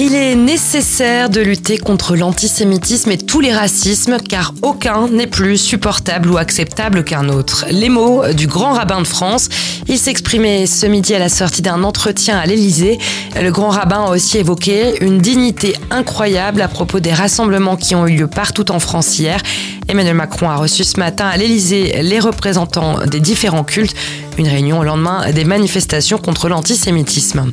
[0.00, 5.58] Il est nécessaire de lutter contre l'antisémitisme et tous les racismes car aucun n'est plus
[5.58, 7.66] supportable ou acceptable qu'un autre.
[7.68, 9.48] Les mots du grand rabbin de France,
[9.88, 12.98] il s'exprimait ce midi à la sortie d'un entretien à l'Élysée.
[13.42, 18.06] Le grand rabbin a aussi évoqué une dignité incroyable à propos des rassemblements qui ont
[18.06, 19.42] eu lieu partout en France hier.
[19.88, 23.96] Emmanuel Macron a reçu ce matin à l'Élysée les représentants des différents cultes,
[24.38, 27.52] une réunion au lendemain des manifestations contre l'antisémitisme.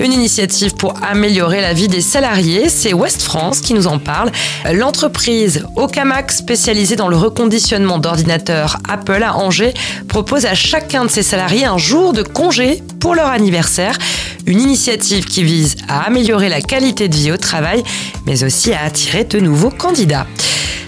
[0.00, 4.30] Une initiative pour améliorer la vie des salariés, c'est West France qui nous en parle.
[4.72, 9.74] L'entreprise Okamax, spécialisée dans le reconditionnement d'ordinateurs Apple à Angers,
[10.08, 13.98] propose à chacun de ses salariés un jour de congé pour leur anniversaire.
[14.46, 17.82] Une initiative qui vise à améliorer la qualité de vie au travail,
[18.24, 20.26] mais aussi à attirer de nouveaux candidats.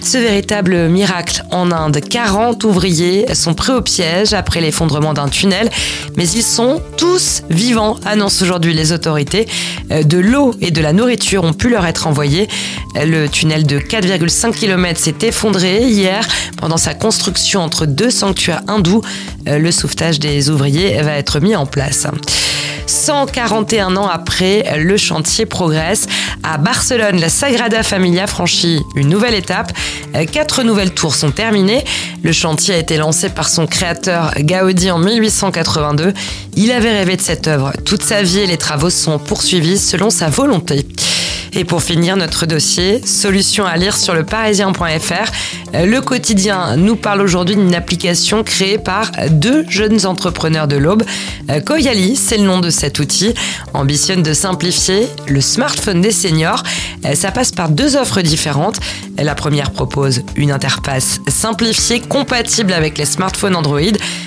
[0.03, 5.69] Ce véritable miracle en Inde, 40 ouvriers sont pris au piège après l'effondrement d'un tunnel,
[6.17, 9.47] mais ils sont tous vivants, annoncent aujourd'hui les autorités.
[9.91, 12.49] Euh, de l'eau et de la nourriture ont pu leur être envoyés.
[12.95, 19.01] Le tunnel de 4,5 km s'est effondré hier pendant sa construction entre deux sanctuaires hindous.
[19.47, 22.07] Euh, le sauvetage des ouvriers va être mis en place.
[22.87, 26.07] 141 ans après, le chantier progresse.
[26.45, 29.71] À Barcelone, la Sagrada Familia franchit une nouvelle étape.
[30.29, 31.85] Quatre nouvelles tours sont terminées.
[32.21, 36.13] Le chantier a été lancé par son créateur Gaudi en 1882.
[36.57, 40.09] Il avait rêvé de cette œuvre toute sa vie et les travaux sont poursuivis selon
[40.09, 40.85] sa volonté.
[41.55, 45.31] Et pour finir notre dossier, solution à lire sur le parisien.fr.
[45.73, 51.03] Le quotidien nous parle aujourd'hui d'une application créée par deux jeunes entrepreneurs de l'Aube.
[51.65, 53.35] Koyali, c'est le nom de cet outil,
[53.75, 56.63] ambitionne de simplifier le smartphone des seniors.
[57.13, 58.79] Ça passe par deux offres différentes.
[59.19, 63.79] La première propose une interface simplifiée, compatible avec les smartphones Android.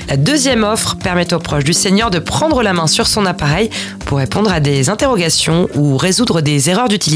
[0.08, 3.70] La deuxième offre permet aux proches du senior de prendre la main sur son appareil
[4.04, 7.15] pour répondre à des interrogations ou résoudre des erreurs d'utilisation.